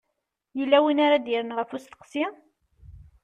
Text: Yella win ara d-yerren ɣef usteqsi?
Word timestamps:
Yella 0.57 0.77
win 0.83 1.03
ara 1.05 1.17
d-yerren 1.17 1.55
ɣef 1.57 1.69
usteqsi? 1.75 2.25